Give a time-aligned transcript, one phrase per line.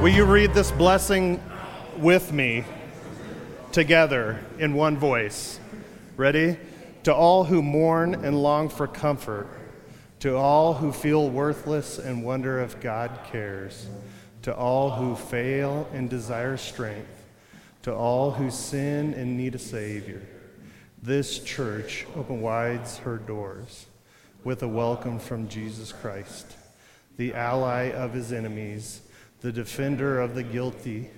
[0.00, 1.42] Will you read this blessing
[1.98, 2.64] with me
[3.70, 5.60] together in one voice?
[6.16, 6.56] Ready?
[7.02, 9.46] To all who mourn and long for comfort,
[10.20, 13.88] to all who feel worthless and wonder if God cares,
[14.40, 17.26] to all who fail and desire strength,
[17.82, 20.22] to all who sin and need a Savior,
[21.02, 23.84] this church open wide her doors
[24.44, 26.46] with a welcome from Jesus Christ,
[27.18, 29.02] the ally of his enemies,
[29.40, 31.10] the defender of the guilty,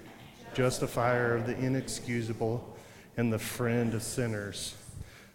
[0.54, 2.76] justifier of the inexcusable,
[3.16, 4.74] and the friend of sinners.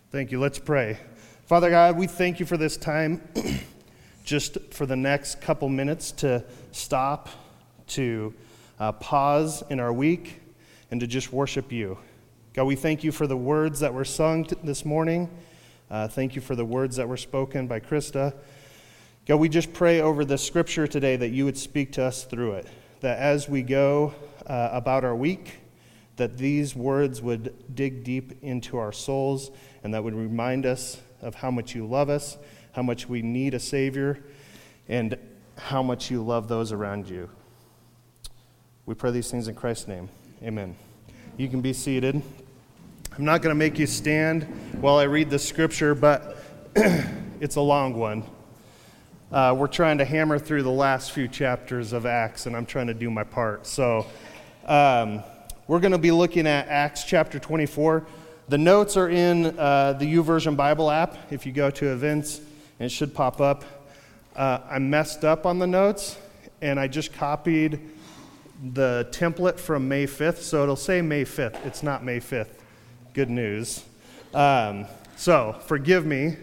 [0.09, 0.39] Thank you.
[0.39, 0.97] Let's pray.
[1.45, 3.21] Father God, we thank you for this time,
[4.23, 7.29] just for the next couple minutes to stop,
[7.87, 8.33] to
[8.79, 10.41] uh, pause in our week,
[10.89, 11.97] and to just worship you.
[12.53, 15.29] God, we thank you for the words that were sung t- this morning.
[15.91, 18.33] Uh, thank you for the words that were spoken by Krista.
[19.25, 22.53] God, we just pray over the scripture today that you would speak to us through
[22.53, 22.67] it.
[23.01, 24.13] That as we go
[24.45, 25.59] uh, about our week,
[26.17, 29.51] that these words would dig deep into our souls
[29.83, 32.37] and that would remind us of how much you love us,
[32.71, 34.23] how much we need a Savior,
[34.87, 35.17] and
[35.57, 37.29] how much you love those around you.
[38.85, 40.09] We pray these things in Christ's name.
[40.43, 40.75] Amen.
[41.37, 42.21] You can be seated.
[43.17, 44.43] I'm not going to make you stand
[44.79, 46.37] while I read the scripture, but
[46.75, 48.23] it's a long one.
[49.29, 52.87] Uh, we're trying to hammer through the last few chapters of Acts, and I'm trying
[52.87, 53.67] to do my part.
[53.67, 54.05] So,
[54.65, 55.21] um,
[55.67, 58.07] we're going to be looking at Acts chapter 24.
[58.47, 61.17] The notes are in uh, the YouVersion Bible app.
[61.29, 62.39] If you go to events,
[62.79, 63.65] it should pop up.
[64.33, 66.17] Uh, I messed up on the notes,
[66.61, 67.81] and I just copied
[68.71, 71.65] the template from May 5th, so it'll say May 5th.
[71.65, 72.61] It's not May 5th.
[73.13, 73.83] Good news.
[74.33, 74.85] Um,
[75.17, 76.37] so, forgive me.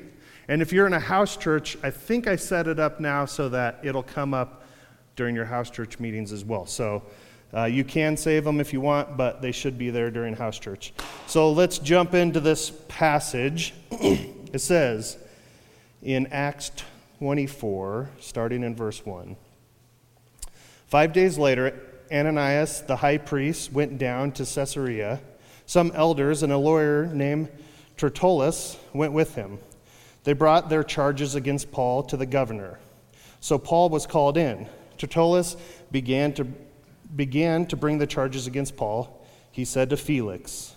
[0.48, 3.48] And if you're in a house church, I think I set it up now so
[3.48, 4.64] that it'll come up
[5.16, 6.66] during your house church meetings as well.
[6.66, 7.02] So,
[7.54, 10.58] uh, you can save them if you want, but they should be there during house
[10.58, 10.92] church.
[11.28, 13.74] So let's jump into this passage.
[13.90, 15.16] it says
[16.02, 16.72] in Acts
[17.18, 19.36] 24, starting in verse 1.
[20.86, 21.80] Five days later,
[22.12, 25.20] Ananias, the high priest, went down to Caesarea.
[25.66, 27.50] Some elders and a lawyer named
[27.96, 29.58] Tertullus went with him.
[30.24, 32.78] They brought their charges against Paul to the governor.
[33.40, 34.66] So Paul was called in.
[34.98, 35.56] Tertullus
[35.90, 36.46] began to
[37.14, 40.74] began to bring the charges against Paul, he said to Felix,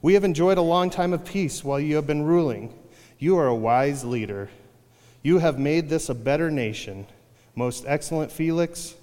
[0.00, 2.74] We have enjoyed a long time of peace while you have been ruling.
[3.18, 4.50] You are a wise leader.
[5.22, 7.06] You have made this a better nation.
[7.54, 8.94] Most excellent Felix,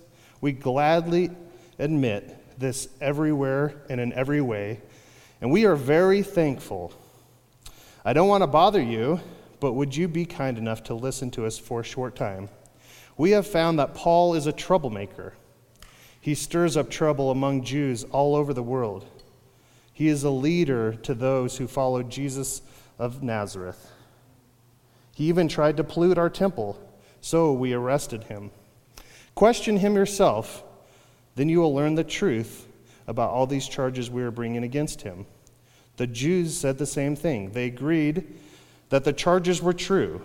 [0.41, 1.31] we gladly
[1.77, 4.81] admit this everywhere and in every way,
[5.39, 6.93] and we are very thankful.
[8.03, 9.21] I don't want to bother you,
[9.59, 12.49] but would you be kind enough to listen to us for a short time?
[13.17, 15.33] We have found that Paul is a troublemaker
[16.21, 19.05] he stirs up trouble among Jews all over the world.
[19.93, 22.61] He is a leader to those who follow Jesus
[22.97, 23.91] of Nazareth.
[25.15, 26.79] He even tried to pollute our temple,
[27.21, 28.51] so we arrested him.
[29.35, 30.63] Question him yourself,
[31.35, 32.67] then you will learn the truth
[33.07, 35.25] about all these charges we are bringing against him.
[35.97, 37.51] The Jews said the same thing.
[37.51, 38.27] They agreed
[38.89, 40.21] that the charges were true.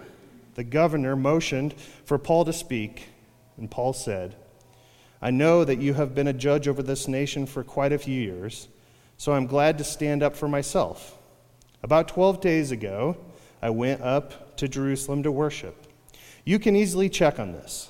[0.54, 3.08] The governor motioned for Paul to speak,
[3.56, 4.36] and Paul said,
[5.20, 8.20] I know that you have been a judge over this nation for quite a few
[8.20, 8.69] years,
[9.16, 11.19] so I'm glad to stand up for myself.
[11.82, 13.16] About 12 days ago,
[13.62, 15.86] I went up to Jerusalem to worship.
[16.44, 17.88] You can easily check on this.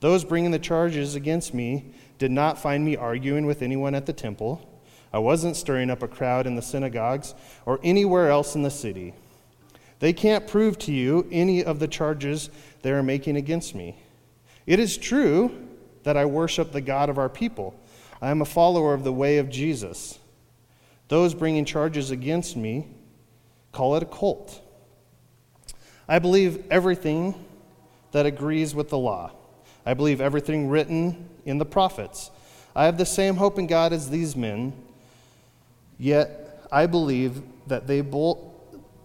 [0.00, 4.12] Those bringing the charges against me did not find me arguing with anyone at the
[4.12, 4.68] temple.
[5.12, 7.34] I wasn't stirring up a crowd in the synagogues
[7.66, 9.14] or anywhere else in the city.
[10.04, 12.50] They can't prove to you any of the charges
[12.82, 13.96] they are making against me.
[14.66, 15.66] It is true
[16.02, 17.74] that I worship the God of our people.
[18.20, 20.18] I am a follower of the way of Jesus.
[21.08, 22.86] Those bringing charges against me
[23.72, 24.60] call it a cult.
[26.06, 27.42] I believe everything
[28.12, 29.32] that agrees with the law.
[29.86, 32.30] I believe everything written in the prophets.
[32.76, 34.74] I have the same hope in God as these men,
[35.96, 38.53] yet I believe that they both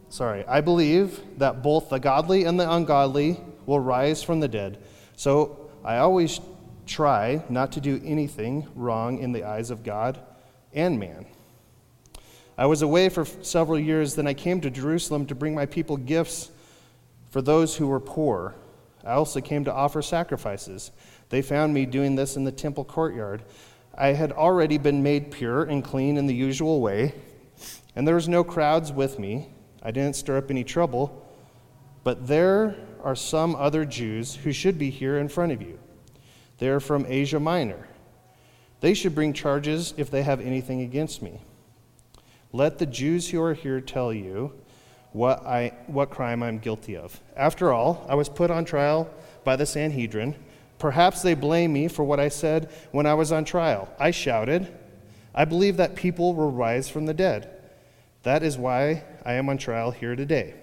[0.09, 4.77] sorry, I believe that both the godly and the ungodly will rise from the dead.
[5.15, 6.39] So I always
[6.85, 10.19] try not to do anything wrong in the eyes of God
[10.73, 11.25] and man.
[12.57, 15.95] I was away for several years, then I came to Jerusalem to bring my people
[15.95, 16.49] gifts
[17.29, 18.55] for those who were poor.
[19.05, 20.91] I also came to offer sacrifices.
[21.29, 23.43] They found me doing this in the temple courtyard.
[23.95, 27.13] I had already been made pure and clean in the usual way,
[27.95, 29.49] and there was no crowds with me.
[29.81, 31.25] I didn't stir up any trouble,
[32.03, 35.79] but there are some other Jews who should be here in front of you.
[36.57, 37.87] They're from Asia Minor.
[38.81, 41.41] They should bring charges if they have anything against me.
[42.51, 44.53] Let the Jews who are here tell you
[45.11, 47.19] what, I, what crime I'm guilty of.
[47.35, 49.09] After all, I was put on trial
[49.43, 50.35] by the Sanhedrin.
[50.77, 53.93] Perhaps they blame me for what I said when I was on trial.
[53.99, 54.73] I shouted,
[55.33, 57.49] I believe that people will rise from the dead.
[58.23, 60.53] That is why I am on trial here today.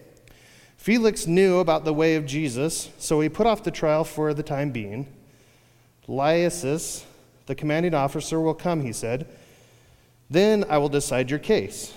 [0.76, 4.43] Felix knew about the way of Jesus, so he put off the trial for the
[4.43, 5.06] time being.
[6.06, 7.05] Lysias,
[7.47, 9.26] the commanding officer, will come, he said.
[10.31, 11.93] Then I will decide your case.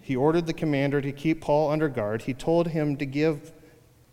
[0.00, 2.22] He ordered the commander to keep Paul under guard.
[2.22, 3.52] He told him to give,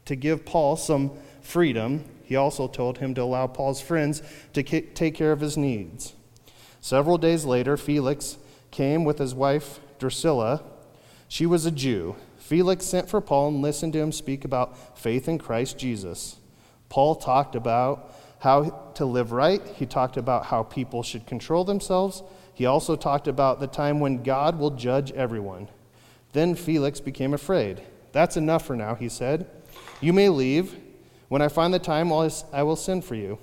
[0.06, 1.12] to give Paul some
[1.42, 2.06] freedom.
[2.24, 4.22] He also told him to allow Paul's friends
[4.54, 6.14] to take care of his needs.
[6.82, 8.38] Several days later, Felix
[8.72, 10.64] came with his wife Drusilla.
[11.36, 12.16] She was a Jew.
[12.38, 16.38] Felix sent for Paul and listened to him speak about faith in Christ Jesus.
[16.88, 22.24] Paul talked about how to live right, he talked about how people should control themselves.
[22.54, 25.68] He also talked about the time when God will judge everyone.
[26.32, 27.82] Then Felix became afraid.
[28.14, 29.46] That's enough for now, he said.
[30.00, 30.74] You may leave.
[31.28, 33.40] When I find the time, I will send for you.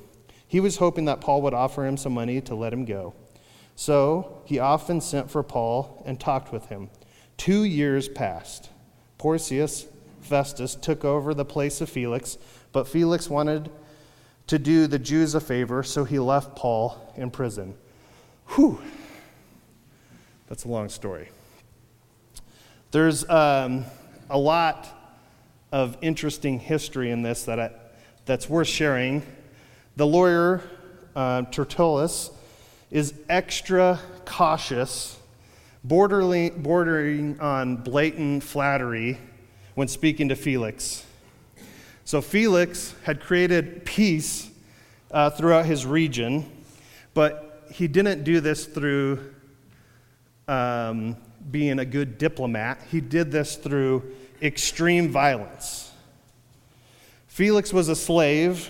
[0.49, 3.13] He was hoping that Paul would offer him some money to let him go.
[3.77, 6.89] So he often sent for Paul and talked with him.
[7.43, 8.71] Two years passed.
[9.19, 9.87] Porcius
[10.21, 12.39] Festus took over the place of Felix,
[12.71, 13.69] but Felix wanted
[14.47, 17.75] to do the Jews a favor, so he left Paul in prison.
[18.51, 18.81] Whew.
[20.47, 21.31] That's a long story.
[22.93, 23.87] There's um,
[24.31, 24.87] a lot
[25.73, 27.71] of interesting history in this that I,
[28.25, 29.21] that's worth sharing.
[29.97, 30.63] The lawyer,
[31.17, 32.31] uh, Tertullus,
[32.93, 35.19] is extra cautious,
[35.85, 39.19] bordering on blatant flattery
[39.75, 41.05] when speaking to Felix.
[42.05, 44.51] So, Felix had created peace
[45.11, 46.51] uh, throughout his region,
[47.15, 49.35] but he didn't do this through
[50.49, 51.17] um,
[51.51, 52.81] being a good diplomat.
[52.91, 55.91] He did this through extreme violence.
[57.29, 58.69] Felix was a slave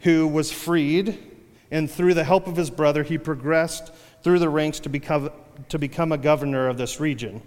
[0.00, 1.18] who was freed
[1.70, 3.92] and through the help of his brother, he progressed
[4.22, 5.30] through the ranks to become,
[5.68, 7.42] to become a governor of this region.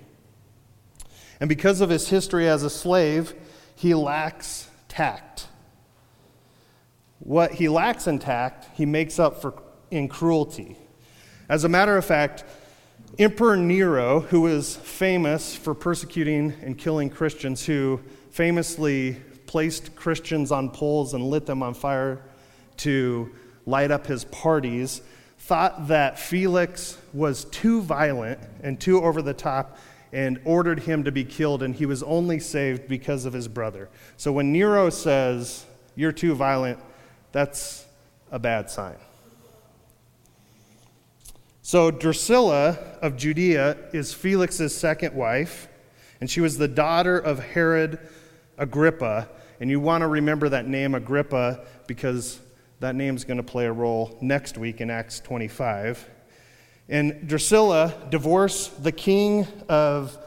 [1.39, 3.33] And because of his history as a slave,
[3.75, 5.47] he lacks tact.
[7.19, 9.61] What he lacks in tact, he makes up for
[9.91, 10.75] in cruelty.
[11.49, 12.43] As a matter of fact,
[13.19, 18.01] Emperor Nero, who was famous for persecuting and killing Christians, who
[18.31, 22.23] famously placed Christians on poles and lit them on fire
[22.77, 23.29] to
[23.67, 25.01] light up his parties,
[25.43, 29.77] thought that Felix was too violent and too over the top
[30.13, 33.89] and ordered him to be killed, and he was only saved because of his brother.
[34.15, 36.79] So when Nero says, You're too violent,
[37.33, 37.85] that's
[38.31, 38.95] a bad sign.
[41.61, 45.67] So Drusilla of Judea is Felix's second wife,
[46.21, 47.99] and she was the daughter of Herod
[48.57, 49.27] Agrippa.
[49.59, 52.39] And you want to remember that name, Agrippa, because
[52.83, 56.05] that name's going to play a role next week in Acts 25.
[56.89, 60.17] And Drusilla divorced the king of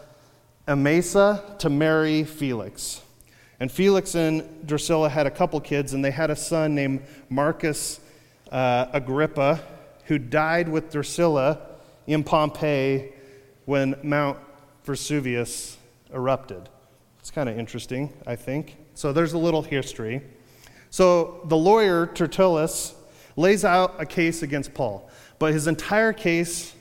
[0.67, 3.03] Emesa to marry Felix.
[3.61, 8.01] And Felix and Drusilla had a couple kids, and they had a son named Marcus
[8.51, 9.61] uh, Agrippa,
[10.07, 11.61] who died with Drusilla
[12.07, 13.13] in Pompeii
[13.67, 14.39] when Mount
[14.85, 15.77] Vesuvius
[16.11, 16.71] erupted.
[17.21, 18.79] It's kind of interesting, I think.
[18.95, 20.23] So there's a little history.
[20.91, 22.95] So the lawyer, Tertullus,
[23.37, 26.75] lays out a case against Paul, but his entire case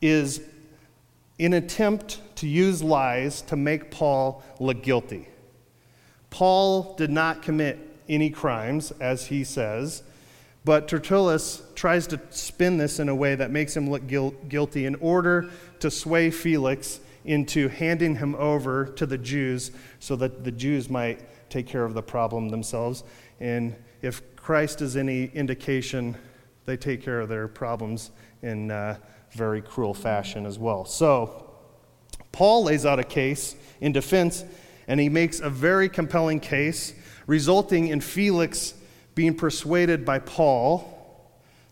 [0.00, 0.40] is
[1.38, 5.28] in attempt to use lies to make Paul look guilty.
[6.30, 10.02] Paul did not commit any crimes, as he says,
[10.64, 14.94] but Tertullus tries to spin this in a way that makes him look guilty in
[14.96, 20.88] order to sway Felix into handing him over to the Jews so that the Jews
[20.88, 21.20] might
[21.50, 23.04] take care of the problem themselves.
[23.42, 26.16] And if Christ is any indication,
[26.64, 29.00] they take care of their problems in a
[29.32, 30.84] very cruel fashion as well.
[30.84, 31.50] So,
[32.30, 34.44] Paul lays out a case in defense,
[34.86, 36.94] and he makes a very compelling case,
[37.26, 38.74] resulting in Felix
[39.16, 40.88] being persuaded by Paul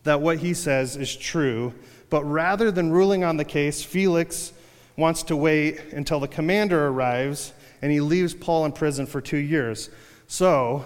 [0.02, 1.72] that what he says is true.
[2.10, 4.52] But rather than ruling on the case, Felix
[4.96, 9.38] wants to wait until the commander arrives and he leaves Paul in prison for two
[9.38, 9.88] years.
[10.26, 10.84] So,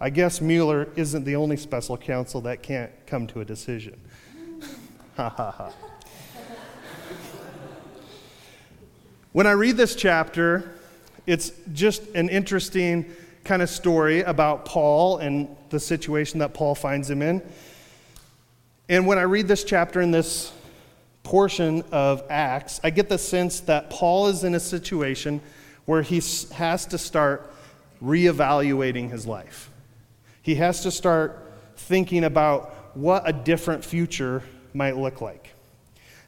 [0.00, 4.00] I guess Mueller isn't the only special counsel that can't come to a decision.
[9.32, 10.70] When I read this chapter,
[11.26, 13.12] it's just an interesting
[13.42, 17.42] kind of story about Paul and the situation that Paul finds him in.
[18.88, 20.52] And when I read this chapter in this
[21.24, 25.40] portion of Acts, I get the sense that Paul is in a situation
[25.86, 27.52] where he has to start
[28.02, 29.70] reevaluating his life.
[30.48, 35.52] He has to start thinking about what a different future might look like,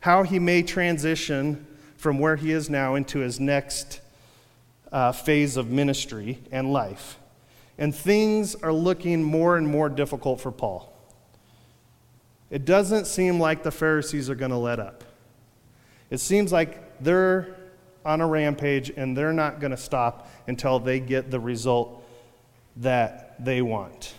[0.00, 4.02] how he may transition from where he is now into his next
[4.92, 7.18] uh, phase of ministry and life.
[7.78, 10.92] And things are looking more and more difficult for Paul.
[12.50, 15.02] It doesn't seem like the Pharisees are going to let up.
[16.10, 17.56] It seems like they're
[18.04, 21.99] on a rampage and they're not going to stop until they get the result
[22.76, 24.14] that they want.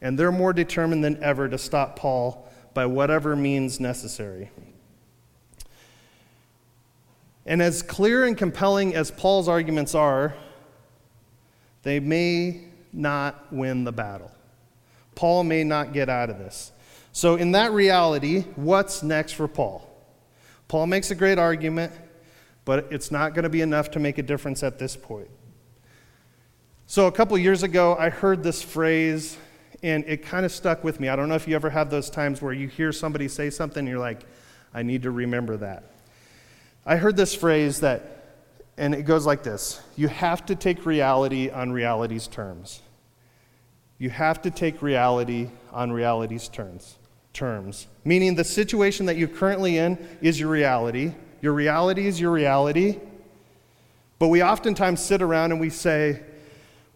[0.00, 4.50] And they're more determined than ever to stop Paul by whatever means necessary.
[7.46, 10.34] And as clear and compelling as Paul's arguments are,
[11.84, 14.30] they may not win the battle.
[15.14, 16.72] Paul may not get out of this.
[17.12, 19.88] So, in that reality, what's next for Paul?
[20.68, 21.92] Paul makes a great argument,
[22.64, 25.28] but it's not going to be enough to make a difference at this point.
[26.88, 29.36] So, a couple years ago, I heard this phrase,
[29.82, 31.08] and it kind of stuck with me.
[31.08, 33.80] I don't know if you ever have those times where you hear somebody say something,
[33.80, 34.24] and you're like,
[34.72, 35.90] I need to remember that.
[36.86, 38.36] I heard this phrase that,
[38.76, 42.80] and it goes like this You have to take reality on reality's terms.
[43.98, 46.98] You have to take reality on reality's terms
[47.32, 51.14] terms, meaning the situation that you're currently in is your reality.
[51.42, 53.00] Your reality is your reality.
[54.20, 56.22] But we oftentimes sit around and we say,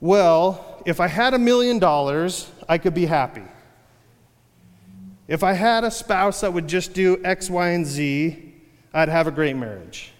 [0.00, 3.44] well, if I had a million dollars, I could be happy.
[5.28, 8.54] If I had a spouse that would just do X, Y, and Z,
[8.92, 10.12] I'd have a great marriage.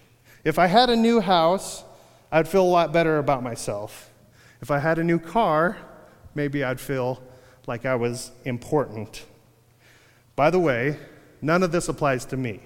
[0.43, 1.83] If I had a new house,
[2.31, 4.09] I'd feel a lot better about myself.
[4.61, 5.77] If I had a new car,
[6.33, 7.21] maybe I'd feel
[7.67, 9.25] like I was important.
[10.35, 10.97] By the way,
[11.41, 12.61] none of this applies to me,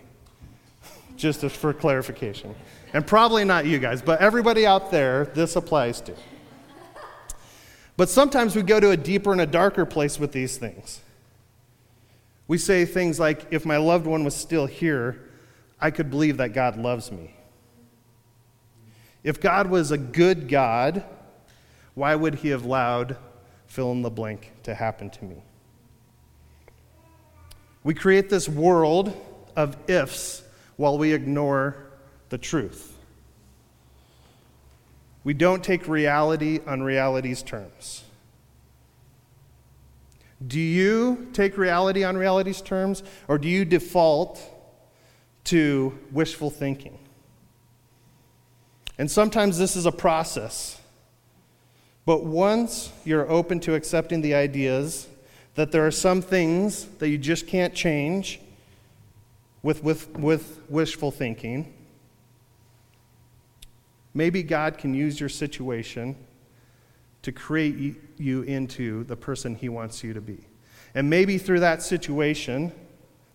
[1.17, 2.53] just for clarification.
[2.93, 6.13] And probably not you guys, but everybody out there, this applies to.
[7.97, 11.01] But sometimes we go to a deeper and a darker place with these things.
[12.47, 15.29] We say things like, if my loved one was still here,
[15.79, 17.35] I could believe that God loves me.
[19.23, 21.03] If God was a good God,
[21.95, 23.17] why would he have allowed
[23.67, 25.37] fill in the blank to happen to me?
[27.83, 29.15] We create this world
[29.55, 30.43] of ifs
[30.75, 31.87] while we ignore
[32.29, 32.94] the truth.
[35.25, 38.03] We don't take reality on reality's terms.
[40.45, 44.39] Do you take reality on reality's terms, or do you default
[45.45, 46.99] to wishful thinking?
[48.97, 50.79] And sometimes this is a process.
[52.05, 55.07] But once you're open to accepting the ideas
[55.55, 58.39] that there are some things that you just can't change
[59.63, 61.73] with, with, with wishful thinking.
[64.15, 66.15] Maybe God can use your situation
[67.21, 70.47] to create you into the person He wants you to be.
[70.95, 72.71] And maybe through that situation,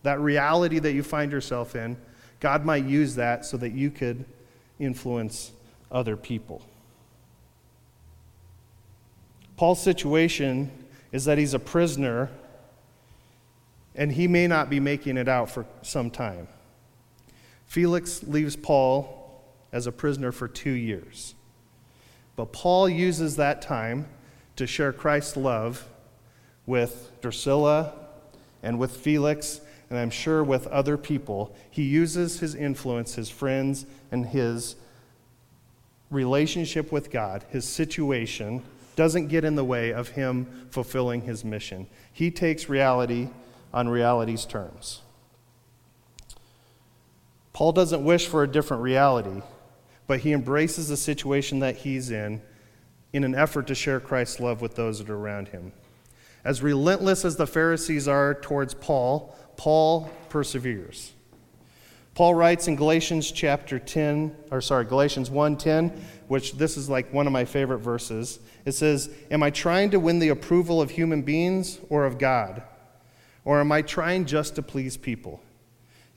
[0.02, 1.98] that reality that you find yourself in,
[2.40, 4.24] God might use that so that you could
[4.78, 5.52] influence
[5.92, 6.62] other people.
[9.58, 10.70] Paul's situation
[11.12, 12.30] is that he's a prisoner
[13.94, 16.48] and he may not be making it out for some time.
[17.66, 19.19] Felix leaves Paul
[19.72, 21.34] as a prisoner for two years.
[22.36, 24.06] But Paul uses that time
[24.56, 25.86] to share Christ's love
[26.66, 27.92] with Drusilla
[28.62, 31.54] and with Felix, and I'm sure with other people.
[31.70, 34.76] He uses his influence, his friends, and his
[36.10, 38.62] relationship with God, his situation
[38.96, 41.86] doesn't get in the way of him fulfilling his mission.
[42.12, 43.28] He takes reality
[43.72, 45.00] on reality's terms.
[47.52, 49.42] Paul doesn't wish for a different reality,
[50.10, 52.42] but he embraces the situation that he's in
[53.12, 55.70] in an effort to share Christ's love with those that are around him.
[56.44, 61.12] As relentless as the Pharisees are towards Paul, Paul perseveres.
[62.16, 65.92] Paul writes in Galatians chapter 10, or sorry, Galatians 1:10,
[66.26, 68.40] which this is like one of my favorite verses.
[68.64, 72.64] It says, Am I trying to win the approval of human beings or of God?
[73.44, 75.40] Or am I trying just to please people?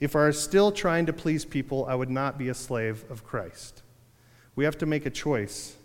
[0.00, 3.22] If I are still trying to please people, I would not be a slave of
[3.22, 3.82] Christ.
[4.56, 5.76] We have to make a choice.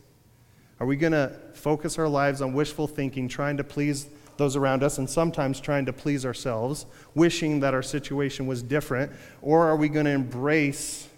[0.80, 4.08] Are we going to focus our lives on wishful thinking, trying to please
[4.38, 9.12] those around us, and sometimes trying to please ourselves, wishing that our situation was different?
[9.42, 11.10] Or are we going to embrace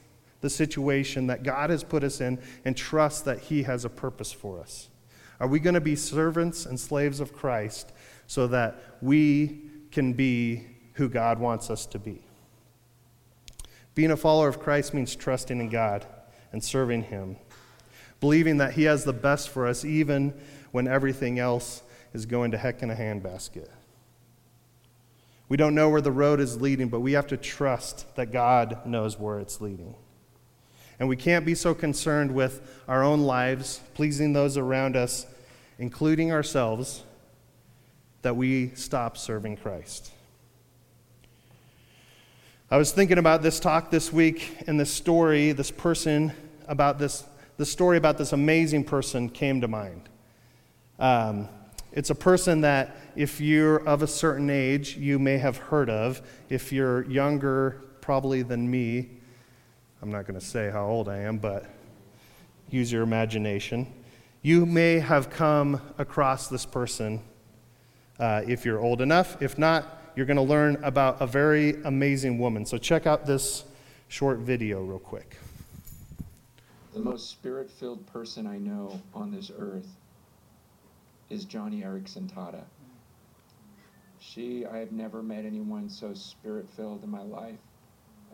[0.41, 4.31] the situation that God has put us in and trust that He has a purpose
[4.31, 4.89] for us?
[5.39, 7.91] Are we going to be servants and slaves of Christ
[8.27, 12.22] so that we can be who God wants us to be.
[13.93, 16.05] Being a follower of Christ means trusting in God
[16.51, 17.38] and serving Him,
[18.20, 20.34] believing that He has the best for us even
[20.72, 23.70] when everything else is going to heck in a handbasket.
[25.50, 28.86] We don't know where the road is leading, but we have to trust that God
[28.86, 29.96] knows where it's leading.
[30.98, 35.25] And we can't be so concerned with our own lives, pleasing those around us,
[35.77, 37.03] including ourselves,
[38.22, 40.12] that we stop serving Christ.
[42.74, 46.32] I was thinking about this talk this week, and this story, this person
[46.70, 47.25] about this,
[47.58, 50.08] the story about this amazing person came to mind.
[50.98, 51.50] Um,
[51.92, 56.22] it's a person that, if you're of a certain age, you may have heard of.
[56.48, 59.10] If you're younger, probably than me,
[60.01, 61.66] I'm not going to say how old I am, but
[62.70, 63.94] use your imagination.
[64.44, 67.22] You may have come across this person
[68.18, 69.42] uh, if you're old enough.
[69.42, 72.65] If not, you're going to learn about a very amazing woman.
[72.65, 73.63] So check out this
[74.08, 75.38] short video, real quick.
[76.94, 79.88] The most spirit filled person I know on this earth
[81.30, 82.63] is Joni Eareckson Tada.
[84.20, 87.60] She, I have never met anyone so spirit filled in my life.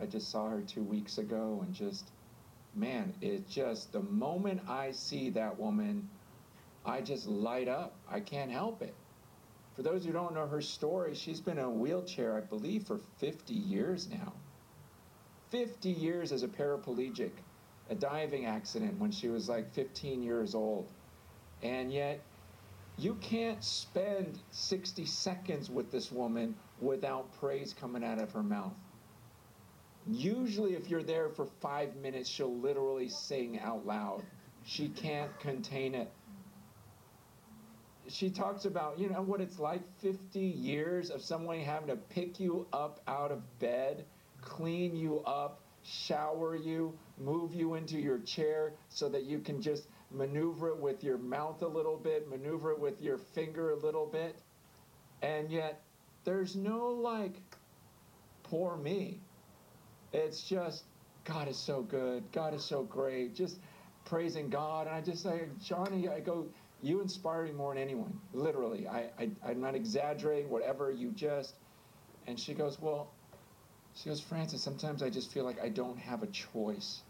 [0.00, 2.10] I just saw her two weeks ago and just,
[2.74, 6.08] man, it just, the moment I see that woman,
[6.84, 7.94] I just light up.
[8.10, 8.94] I can't help it.
[9.78, 12.98] For those who don't know her story, she's been in a wheelchair, I believe, for
[13.18, 14.32] 50 years now.
[15.50, 17.30] 50 years as a paraplegic,
[17.88, 20.88] a diving accident when she was like 15 years old.
[21.62, 22.18] And yet,
[22.98, 28.74] you can't spend 60 seconds with this woman without praise coming out of her mouth.
[30.08, 34.24] Usually, if you're there for five minutes, she'll literally sing out loud.
[34.64, 36.10] She can't contain it
[38.08, 42.40] she talks about, you know, what it's like 50 years of someone having to pick
[42.40, 44.04] you up out of bed,
[44.40, 49.88] clean you up, shower you, move you into your chair so that you can just
[50.10, 54.06] maneuver it with your mouth a little bit, maneuver it with your finger a little
[54.06, 54.36] bit.
[55.22, 55.82] And yet,
[56.24, 57.34] there's no like,
[58.42, 59.20] poor me.
[60.12, 60.84] It's just,
[61.24, 62.24] God is so good.
[62.32, 63.34] God is so great.
[63.34, 63.58] Just
[64.04, 64.86] praising God.
[64.86, 66.46] And I just say, Joni I go,
[66.82, 68.86] you inspire me more than anyone, literally.
[68.86, 71.54] I, I, I'm not exaggerating, whatever, you just.
[72.26, 73.10] And she goes, Well,
[73.94, 77.00] she goes, Francis, sometimes I just feel like I don't have a choice.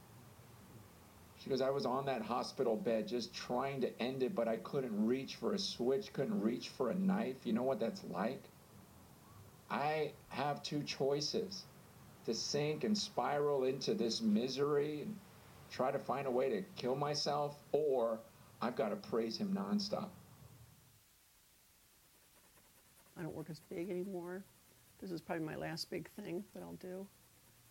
[1.39, 4.57] She goes, I was on that hospital bed just trying to end it, but I
[4.57, 7.37] couldn't reach for a switch, couldn't reach for a knife.
[7.45, 8.43] You know what that's like?
[9.71, 11.65] I have two choices
[12.25, 15.17] to sink and spiral into this misery and
[15.71, 18.19] try to find a way to kill myself, or
[18.61, 20.09] I've got to praise him nonstop.
[23.18, 24.44] I don't work as big anymore.
[25.01, 27.07] This is probably my last big thing that I'll do.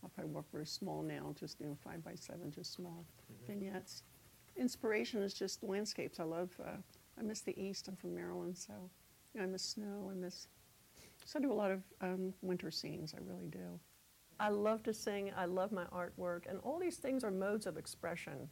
[0.04, 3.52] I'll probably work very small now, just you know, five by seven, just small mm-hmm.
[3.52, 4.04] vignettes.
[4.56, 6.20] Inspiration is just landscapes.
[6.20, 6.50] I love.
[6.64, 6.78] Uh,
[7.20, 7.88] I miss the East.
[7.88, 8.74] I'm from Maryland, so
[9.34, 10.10] you know, I miss snow.
[10.12, 10.48] I miss.
[11.26, 13.14] So I do a lot of um, winter scenes.
[13.16, 13.80] I really do.
[14.40, 15.32] I love to sing.
[15.36, 18.48] I love my artwork, and all these things are modes of expression.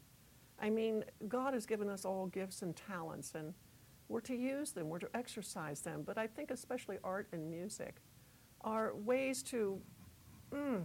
[0.59, 3.53] I mean, God has given us all gifts and talents, and
[4.07, 6.03] we're to use them, we're to exercise them.
[6.05, 7.95] But I think especially art and music
[8.61, 9.79] are ways to
[10.53, 10.83] mm,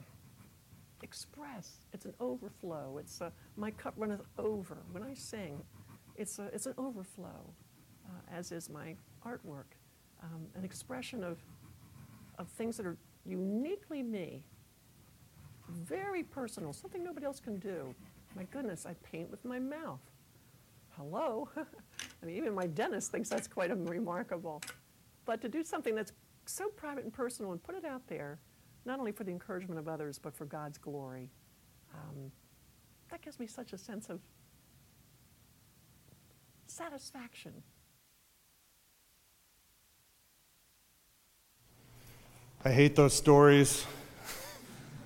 [1.02, 1.86] express.
[1.92, 2.98] It's an overflow.
[2.98, 4.78] It's a, my cup runneth over.
[4.92, 5.62] When I sing,
[6.16, 7.54] it's, a, it's an overflow,
[8.06, 9.76] uh, as is my artwork.
[10.22, 11.38] Um, an expression of,
[12.38, 14.42] of things that are uniquely me,
[15.68, 17.94] very personal, something nobody else can do.
[18.36, 20.00] My goodness, I paint with my mouth.
[20.96, 21.48] Hello?
[21.56, 24.62] I mean, even my dentist thinks that's quite remarkable.
[25.24, 26.12] But to do something that's
[26.46, 28.38] so private and personal and put it out there,
[28.84, 31.30] not only for the encouragement of others, but for God's glory,
[31.94, 32.30] um,
[33.10, 34.20] that gives me such a sense of
[36.66, 37.52] satisfaction.
[42.64, 43.86] I hate those stories.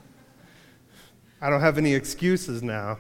[1.41, 2.99] I don't have any excuses now.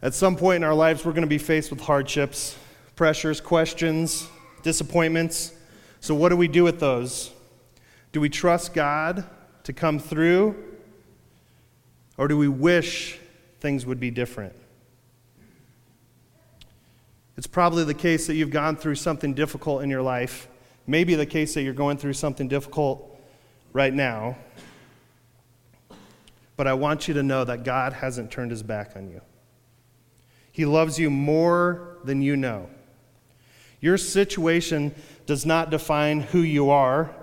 [0.00, 2.56] At some point in our lives, we're going to be faced with hardships,
[2.94, 4.28] pressures, questions,
[4.62, 5.52] disappointments.
[6.00, 7.32] So, what do we do with those?
[8.12, 9.24] Do we trust God
[9.64, 10.54] to come through?
[12.16, 13.18] Or do we wish
[13.60, 14.54] things would be different?
[17.36, 20.48] It's probably the case that you've gone through something difficult in your life.
[20.86, 23.16] Maybe the case that you're going through something difficult
[23.72, 24.36] right now.
[26.56, 29.20] But I want you to know that God hasn't turned his back on you.
[30.58, 32.68] He loves you more than you know.
[33.80, 34.92] Your situation
[35.24, 37.14] does not define who you are,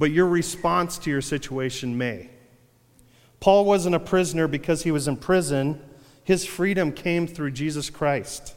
[0.00, 2.30] but your response to your situation may.
[3.38, 5.80] Paul wasn't a prisoner because he was in prison.
[6.24, 8.56] His freedom came through Jesus Christ,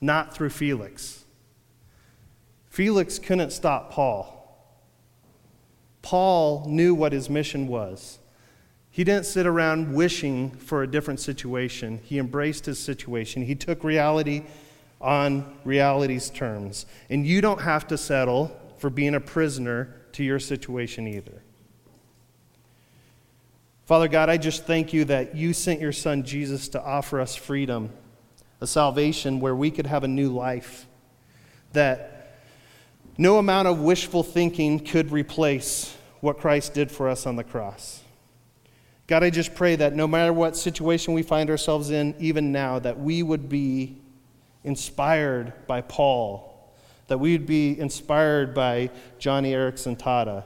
[0.00, 1.24] not through Felix.
[2.68, 4.30] Felix couldn't stop Paul.
[6.02, 8.20] Paul knew what his mission was.
[8.94, 11.98] He didn't sit around wishing for a different situation.
[12.04, 13.42] He embraced his situation.
[13.42, 14.44] He took reality
[15.00, 16.86] on reality's terms.
[17.10, 21.42] And you don't have to settle for being a prisoner to your situation either.
[23.84, 27.34] Father God, I just thank you that you sent your son Jesus to offer us
[27.34, 27.90] freedom,
[28.60, 30.86] a salvation where we could have a new life,
[31.72, 32.38] that
[33.18, 38.03] no amount of wishful thinking could replace what Christ did for us on the cross.
[39.06, 42.78] God, I just pray that no matter what situation we find ourselves in, even now,
[42.78, 43.98] that we would be
[44.64, 46.72] inspired by Paul,
[47.08, 48.90] that we would be inspired by
[49.20, 50.44] Joni Eareckson Tada.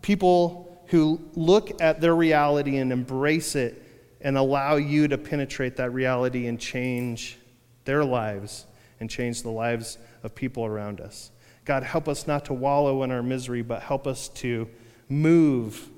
[0.00, 3.82] People who look at their reality and embrace it
[4.22, 7.38] and allow you to penetrate that reality and change
[7.84, 8.64] their lives
[9.00, 11.30] and change the lives of people around us.
[11.66, 14.66] God, help us not to wallow in our misery, but help us to
[15.10, 15.90] move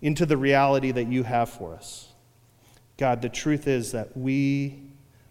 [0.00, 2.08] into the reality that you have for us.
[2.96, 4.82] God, the truth is that we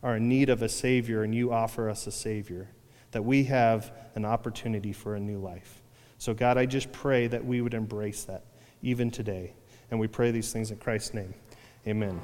[0.04, 2.70] are in need of a Savior and you offer us a Savior,
[3.12, 5.82] that we have an opportunity for a new life.
[6.18, 8.46] So, God, I just pray that we would embrace that
[8.82, 9.54] even today.
[9.92, 11.34] And we pray these things in Christ's name.
[11.86, 12.20] Amen.